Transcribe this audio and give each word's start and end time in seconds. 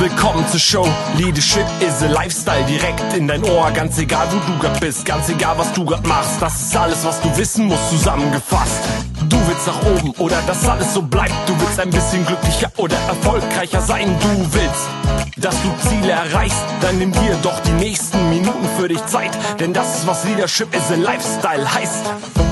Willkommen 0.00 0.48
zur 0.48 0.60
Show. 0.60 0.88
Leadership 1.18 1.66
is 1.80 2.02
a 2.02 2.06
Lifestyle 2.06 2.64
direkt 2.64 3.12
in 3.14 3.28
dein 3.28 3.44
Ohr. 3.44 3.70
Ganz 3.70 3.98
egal, 3.98 4.26
wo 4.32 4.38
du 4.50 4.58
grad 4.58 4.80
bist, 4.80 5.04
ganz 5.04 5.28
egal, 5.28 5.58
was 5.58 5.70
du 5.74 5.84
grad 5.84 6.06
machst. 6.06 6.40
Das 6.40 6.58
ist 6.58 6.74
alles, 6.74 7.04
was 7.04 7.20
du 7.20 7.36
wissen 7.36 7.66
musst, 7.66 7.90
zusammengefasst. 7.90 9.09
Du 9.50 9.56
willst 9.56 9.66
nach 9.66 9.82
oben 9.82 10.10
oder 10.18 10.40
dass 10.46 10.68
alles 10.68 10.94
so 10.94 11.02
bleibt. 11.02 11.34
Du 11.48 11.60
willst 11.60 11.80
ein 11.80 11.90
bisschen 11.90 12.24
glücklicher 12.24 12.70
oder 12.76 12.94
erfolgreicher 13.08 13.80
sein. 13.80 14.16
Du 14.20 14.46
willst, 14.52 14.88
dass 15.38 15.56
du 15.62 15.88
Ziele 15.88 16.12
erreichst. 16.12 16.62
Dann 16.80 16.98
nimm 16.98 17.10
dir 17.10 17.36
doch 17.42 17.58
die 17.58 17.72
nächsten 17.72 18.30
Minuten 18.30 18.68
für 18.78 18.86
dich 18.86 19.04
Zeit. 19.06 19.36
Denn 19.58 19.72
das 19.72 19.98
ist, 19.98 20.06
was 20.06 20.24
Leadership 20.24 20.72
is 20.72 20.92
a 20.92 20.94
Lifestyle 20.94 21.74
heißt. 21.74 22.49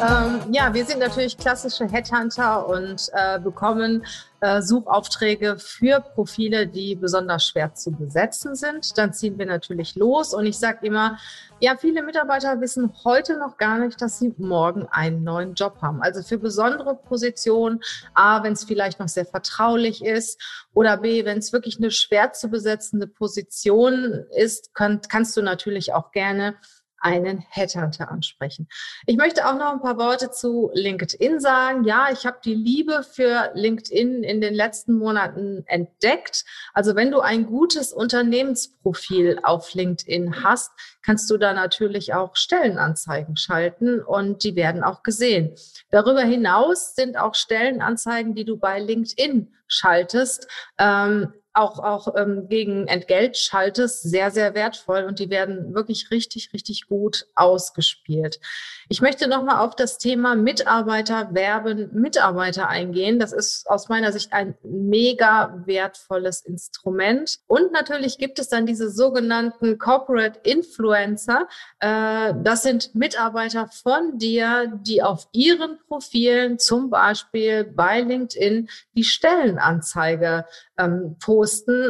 Ähm, 0.00 0.40
ja, 0.52 0.72
wir 0.72 0.84
sind 0.84 1.00
natürlich 1.00 1.36
klassische 1.36 1.86
Headhunter 1.86 2.66
und 2.68 3.08
äh, 3.12 3.38
bekommen 3.38 4.04
äh, 4.40 4.62
Suchaufträge 4.62 5.56
für 5.58 6.00
Profile, 6.00 6.66
die 6.66 6.94
besonders 6.94 7.46
schwer 7.46 7.74
zu 7.74 7.92
besetzen 7.92 8.54
sind. 8.54 8.96
Dann 8.96 9.12
ziehen 9.12 9.38
wir 9.38 9.46
natürlich 9.46 9.94
los 9.94 10.34
und 10.34 10.46
ich 10.46 10.58
sage 10.58 10.86
immer, 10.86 11.18
ja, 11.60 11.76
viele 11.76 12.02
Mitarbeiter 12.02 12.60
wissen 12.60 12.92
heute 13.04 13.38
noch 13.38 13.56
gar 13.56 13.78
nicht, 13.78 14.00
dass 14.00 14.18
sie 14.18 14.34
morgen 14.38 14.88
einen 14.90 15.22
neuen 15.22 15.54
Job 15.54 15.76
haben. 15.82 16.02
Also 16.02 16.22
für 16.22 16.38
besondere 16.38 16.96
Positionen, 16.96 17.80
A, 18.14 18.42
wenn 18.42 18.54
es 18.54 18.64
vielleicht 18.64 18.98
noch 18.98 19.08
sehr 19.08 19.26
vertraulich 19.26 20.04
ist 20.04 20.40
oder 20.74 20.96
B, 20.96 21.24
wenn 21.24 21.38
es 21.38 21.52
wirklich 21.52 21.78
eine 21.78 21.90
schwer 21.90 22.32
zu 22.32 22.48
besetzende 22.48 23.06
Position 23.06 24.24
ist, 24.36 24.74
könnt, 24.74 25.08
kannst 25.08 25.36
du 25.36 25.42
natürlich 25.42 25.92
auch 25.92 26.10
gerne 26.12 26.56
einen 27.02 27.44
Headhunter 27.48 28.10
ansprechen. 28.10 28.68
Ich 29.06 29.16
möchte 29.16 29.46
auch 29.46 29.56
noch 29.56 29.72
ein 29.72 29.80
paar 29.80 29.98
Worte 29.98 30.30
zu 30.30 30.70
LinkedIn 30.72 31.40
sagen. 31.40 31.84
Ja, 31.84 32.08
ich 32.12 32.24
habe 32.24 32.38
die 32.44 32.54
Liebe 32.54 33.02
für 33.02 33.50
LinkedIn 33.54 34.22
in 34.22 34.40
den 34.40 34.54
letzten 34.54 34.96
Monaten 34.96 35.64
entdeckt. 35.66 36.44
Also 36.72 36.94
wenn 36.94 37.10
du 37.10 37.20
ein 37.20 37.46
gutes 37.46 37.92
Unternehmensprofil 37.92 39.40
auf 39.42 39.74
LinkedIn 39.74 40.44
hast, 40.44 40.70
kannst 41.02 41.28
du 41.28 41.36
da 41.36 41.52
natürlich 41.52 42.14
auch 42.14 42.36
Stellenanzeigen 42.36 43.36
schalten 43.36 44.00
und 44.00 44.44
die 44.44 44.54
werden 44.54 44.84
auch 44.84 45.02
gesehen. 45.02 45.54
Darüber 45.90 46.22
hinaus 46.22 46.94
sind 46.94 47.16
auch 47.16 47.34
Stellenanzeigen, 47.34 48.34
die 48.34 48.44
du 48.44 48.56
bei 48.56 48.78
LinkedIn 48.78 49.52
schaltest, 49.66 50.46
ähm, 50.78 51.32
auch, 51.54 51.78
auch 51.78 52.14
ähm, 52.16 52.48
gegen 52.48 52.86
Entgelt 52.88 53.36
schaltest, 53.36 54.02
sehr, 54.02 54.30
sehr 54.30 54.54
wertvoll 54.54 55.04
und 55.04 55.18
die 55.18 55.30
werden 55.30 55.74
wirklich 55.74 56.10
richtig, 56.10 56.52
richtig 56.52 56.86
gut 56.88 57.26
ausgespielt. 57.34 58.40
Ich 58.88 59.00
möchte 59.00 59.28
nochmal 59.28 59.58
auf 59.58 59.76
das 59.76 59.98
Thema 59.98 60.34
Mitarbeiter 60.34 61.34
werben, 61.34 61.90
Mitarbeiter 61.92 62.68
eingehen. 62.68 63.18
Das 63.18 63.32
ist 63.32 63.68
aus 63.68 63.88
meiner 63.88 64.12
Sicht 64.12 64.32
ein 64.32 64.54
mega 64.62 65.62
wertvolles 65.66 66.40
Instrument. 66.40 67.38
Und 67.46 67.72
natürlich 67.72 68.18
gibt 68.18 68.38
es 68.38 68.48
dann 68.48 68.66
diese 68.66 68.90
sogenannten 68.90 69.78
Corporate 69.78 70.40
Influencer. 70.44 71.48
Äh, 71.80 72.34
das 72.42 72.62
sind 72.62 72.94
Mitarbeiter 72.94 73.68
von 73.68 74.18
dir, 74.18 74.72
die 74.86 75.02
auf 75.02 75.28
ihren 75.32 75.78
Profilen, 75.86 76.58
zum 76.58 76.88
Beispiel 76.90 77.64
bei 77.64 78.00
LinkedIn, 78.00 78.68
die 78.94 79.04
Stellenanzeige 79.04 80.46
ähm, 80.78 81.16
posten 81.20 81.41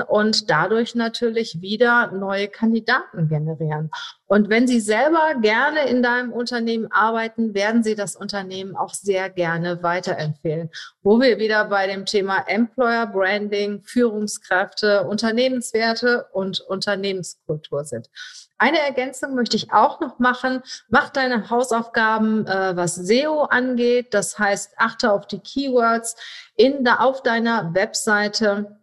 und 0.08 0.50
dadurch 0.50 0.94
natürlich 0.94 1.60
wieder 1.60 2.10
neue 2.12 2.48
Kandidaten 2.48 3.28
generieren. 3.28 3.90
Und 4.26 4.48
wenn 4.48 4.66
Sie 4.66 4.80
selber 4.80 5.34
gerne 5.42 5.88
in 5.88 6.02
deinem 6.02 6.32
Unternehmen 6.32 6.90
arbeiten, 6.90 7.52
werden 7.52 7.82
Sie 7.82 7.94
das 7.94 8.16
Unternehmen 8.16 8.76
auch 8.76 8.94
sehr 8.94 9.28
gerne 9.28 9.82
weiterempfehlen. 9.82 10.70
Wo 11.02 11.20
wir 11.20 11.38
wieder 11.38 11.66
bei 11.66 11.86
dem 11.86 12.06
Thema 12.06 12.38
Employer 12.46 13.06
Branding, 13.06 13.82
Führungskräfte, 13.82 15.04
Unternehmenswerte 15.06 16.28
und 16.32 16.60
Unternehmenskultur 16.60 17.84
sind. 17.84 18.08
Eine 18.62 18.78
Ergänzung 18.78 19.34
möchte 19.34 19.56
ich 19.56 19.72
auch 19.72 20.00
noch 20.00 20.20
machen. 20.20 20.62
Mach 20.88 21.10
deine 21.10 21.50
Hausaufgaben, 21.50 22.46
äh, 22.46 22.76
was 22.76 22.94
SEO 22.94 23.42
angeht. 23.42 24.14
Das 24.14 24.38
heißt, 24.38 24.74
achte 24.78 25.10
auf 25.10 25.26
die 25.26 25.40
Keywords 25.40 26.16
in, 26.54 26.86
auf 26.86 27.22
deiner 27.24 27.74
Webseite 27.74 28.78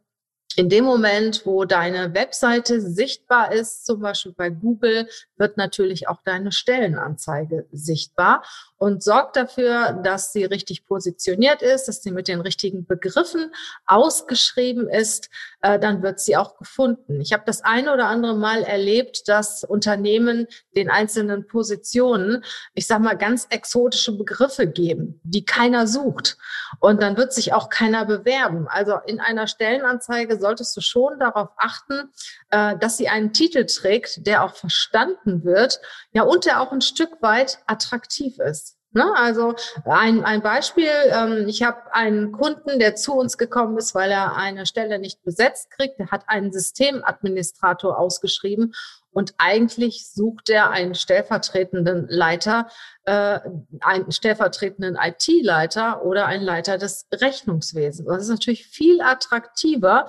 in 0.60 0.68
dem 0.68 0.84
Moment, 0.84 1.46
wo 1.46 1.64
deine 1.64 2.14
Webseite 2.14 2.82
sichtbar 2.82 3.54
ist, 3.54 3.86
zum 3.86 4.02
Beispiel 4.02 4.34
bei 4.34 4.50
Google, 4.50 5.08
wird 5.38 5.56
natürlich 5.56 6.10
auch 6.10 6.22
deine 6.26 6.52
Stellenanzeige 6.52 7.66
sichtbar 7.72 8.44
und 8.76 9.02
sorgt 9.02 9.38
dafür, 9.38 10.02
dass 10.04 10.34
sie 10.34 10.44
richtig 10.44 10.86
positioniert 10.86 11.62
ist, 11.62 11.88
dass 11.88 12.04
sie 12.04 12.12
mit 12.12 12.28
den 12.28 12.42
richtigen 12.42 12.86
Begriffen 12.86 13.54
ausgeschrieben 13.86 14.90
ist, 14.90 15.30
äh, 15.62 15.80
dann 15.80 16.04
wird 16.04 16.20
sie 16.20 16.36
auch 16.36 16.58
gefunden. 16.58 17.22
Ich 17.22 17.32
habe 17.32 17.44
das 17.46 17.64
eine 17.64 17.94
oder 17.94 18.08
andere 18.08 18.36
Mal 18.36 18.64
erlebt, 18.64 19.30
dass 19.30 19.64
Unternehmen 19.64 20.46
den 20.76 20.90
einzelnen 20.90 21.48
Positionen, 21.48 22.44
ich 22.74 22.86
sage 22.86 23.04
mal, 23.04 23.18
ganz 23.18 23.48
exotische 23.50 24.18
Begriffe 24.18 24.68
geben, 24.68 25.22
die 25.24 25.46
keiner 25.46 25.88
sucht. 25.88 26.38
Und 26.82 27.02
dann 27.02 27.16
wird 27.16 27.32
sich 27.32 27.54
auch 27.54 27.70
keiner 27.70 28.06
bewerben. 28.06 28.68
Also 28.68 28.98
in 29.06 29.22
einer 29.22 29.48
Stellenanzeige 29.48 30.38
solltest 30.50 30.76
du 30.76 30.82
schon 30.82 31.20
darauf 31.20 31.50
achten, 31.58 32.12
äh, 32.50 32.76
dass 32.78 32.98
sie 32.98 33.08
einen 33.08 33.34
Titel 33.34 33.66
trägt, 33.66 34.26
der 34.26 34.44
auch 34.44 34.56
verstanden 34.56 35.44
wird, 35.44 35.80
ja, 36.12 36.24
und 36.24 36.46
der 36.46 36.62
auch 36.62 36.72
ein 36.72 36.82
Stück 36.82 37.22
weit 37.22 37.60
attraktiv 37.68 38.40
ist. 38.40 38.78
Ne? 38.92 39.06
Also 39.16 39.54
ein, 39.86 40.26
ein 40.26 40.42
Beispiel, 40.42 40.90
ähm, 41.12 41.48
ich 41.48 41.62
habe 41.62 41.94
einen 41.94 42.32
Kunden, 42.32 42.80
der 42.80 42.96
zu 42.96 43.14
uns 43.14 43.38
gekommen 43.38 43.78
ist, 43.78 43.94
weil 43.94 44.10
er 44.10 44.36
eine 44.36 44.66
Stelle 44.66 44.98
nicht 44.98 45.22
besetzt 45.22 45.70
kriegt. 45.70 46.00
Der 46.00 46.10
hat 46.10 46.24
einen 46.26 46.52
Systemadministrator 46.52 48.00
ausgeschrieben 48.00 48.74
und 49.12 49.34
eigentlich 49.38 50.08
sucht 50.12 50.50
er 50.50 50.70
einen 50.70 50.96
stellvertretenden 50.96 52.08
Leiter, 52.10 52.68
äh, 53.06 53.40
einen 53.82 54.12
stellvertretenden 54.12 54.98
IT-Leiter 55.02 56.04
oder 56.04 56.26
einen 56.26 56.44
Leiter 56.44 56.78
des 56.78 57.08
Rechnungswesens. 57.14 58.08
Das 58.08 58.24
ist 58.24 58.30
natürlich 58.30 58.68
viel 58.68 59.02
attraktiver, 59.02 60.08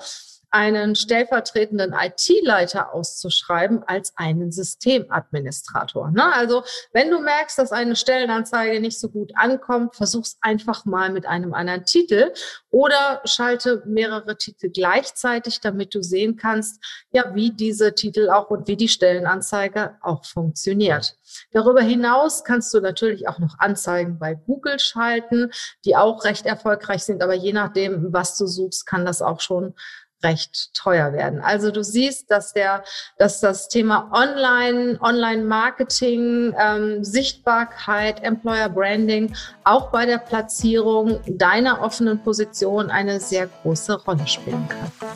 einen 0.51 0.95
stellvertretenden 0.95 1.93
IT-Leiter 1.93 2.93
auszuschreiben 2.93 3.83
als 3.87 4.13
einen 4.17 4.51
Systemadministrator. 4.51 6.11
Ne? 6.11 6.33
Also 6.33 6.63
wenn 6.91 7.09
du 7.09 7.19
merkst, 7.19 7.57
dass 7.57 7.71
eine 7.71 7.95
Stellenanzeige 7.95 8.81
nicht 8.81 8.99
so 8.99 9.09
gut 9.09 9.31
ankommt, 9.35 9.95
versuch's 9.95 10.37
einfach 10.41 10.83
mal 10.83 11.09
mit 11.09 11.25
einem 11.25 11.53
anderen 11.53 11.85
Titel 11.85 12.33
oder 12.69 13.21
schalte 13.23 13.81
mehrere 13.85 14.37
Titel 14.37 14.69
gleichzeitig, 14.69 15.61
damit 15.61 15.95
du 15.95 16.03
sehen 16.03 16.35
kannst, 16.35 16.83
ja, 17.11 17.33
wie 17.33 17.51
diese 17.51 17.95
Titel 17.95 18.29
auch 18.29 18.49
und 18.49 18.67
wie 18.67 18.75
die 18.75 18.89
Stellenanzeige 18.89 19.97
auch 20.01 20.25
funktioniert. 20.25 21.15
Darüber 21.51 21.81
hinaus 21.81 22.43
kannst 22.43 22.73
du 22.73 22.81
natürlich 22.81 23.29
auch 23.29 23.39
noch 23.39 23.57
Anzeigen 23.59 24.19
bei 24.19 24.35
Google 24.35 24.79
schalten, 24.79 25.51
die 25.85 25.95
auch 25.95 26.25
recht 26.25 26.45
erfolgreich 26.45 27.03
sind, 27.03 27.23
aber 27.23 27.35
je 27.35 27.53
nachdem, 27.53 28.11
was 28.11 28.37
du 28.37 28.47
suchst, 28.47 28.85
kann 28.85 29.05
das 29.05 29.21
auch 29.21 29.39
schon 29.39 29.75
recht 30.23 30.73
teuer 30.73 31.13
werden. 31.13 31.41
Also 31.41 31.71
du 31.71 31.83
siehst, 31.83 32.31
dass 32.31 32.53
der, 32.53 32.83
dass 33.17 33.39
das 33.39 33.67
Thema 33.67 34.09
Online, 34.11 34.97
Online-Marketing, 35.01 36.55
ähm, 36.59 37.03
Sichtbarkeit, 37.03 38.23
Employer 38.23 38.69
Branding 38.69 39.33
auch 39.63 39.91
bei 39.91 40.05
der 40.05 40.17
Platzierung 40.17 41.19
deiner 41.27 41.81
offenen 41.81 42.21
Position 42.23 42.89
eine 42.89 43.19
sehr 43.19 43.47
große 43.47 44.03
Rolle 44.03 44.27
spielen 44.27 44.67
kann. 44.67 45.10